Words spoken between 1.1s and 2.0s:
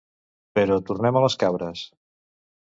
a les cabres.